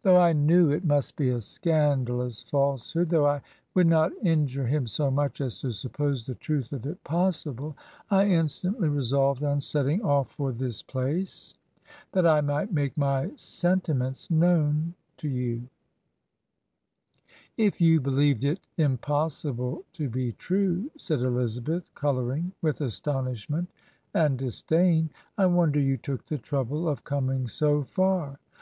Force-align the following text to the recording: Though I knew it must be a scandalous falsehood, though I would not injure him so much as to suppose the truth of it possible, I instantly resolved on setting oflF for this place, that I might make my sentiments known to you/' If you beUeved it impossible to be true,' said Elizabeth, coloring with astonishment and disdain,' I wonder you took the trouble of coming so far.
Though 0.00 0.16
I 0.16 0.32
knew 0.32 0.70
it 0.70 0.82
must 0.86 1.14
be 1.14 1.28
a 1.28 1.42
scandalous 1.42 2.42
falsehood, 2.42 3.10
though 3.10 3.26
I 3.26 3.42
would 3.74 3.86
not 3.86 4.10
injure 4.24 4.66
him 4.66 4.86
so 4.86 5.10
much 5.10 5.42
as 5.42 5.60
to 5.60 5.72
suppose 5.72 6.24
the 6.24 6.36
truth 6.36 6.72
of 6.72 6.86
it 6.86 7.04
possible, 7.04 7.76
I 8.10 8.28
instantly 8.30 8.88
resolved 8.88 9.42
on 9.44 9.60
setting 9.60 10.00
oflF 10.00 10.28
for 10.28 10.52
this 10.52 10.82
place, 10.82 11.52
that 12.12 12.26
I 12.26 12.40
might 12.40 12.72
make 12.72 12.96
my 12.96 13.30
sentiments 13.36 14.30
known 14.30 14.94
to 15.18 15.28
you/' 15.28 15.68
If 17.68 17.78
you 17.78 18.00
beUeved 18.00 18.44
it 18.44 18.60
impossible 18.78 19.84
to 19.92 20.08
be 20.08 20.32
true,' 20.32 20.90
said 20.96 21.20
Elizabeth, 21.20 21.94
coloring 21.94 22.52
with 22.62 22.80
astonishment 22.80 23.68
and 24.14 24.38
disdain,' 24.38 25.10
I 25.36 25.44
wonder 25.44 25.78
you 25.78 25.98
took 25.98 26.24
the 26.24 26.38
trouble 26.38 26.88
of 26.88 27.04
coming 27.04 27.48
so 27.48 27.82
far. 27.82 28.38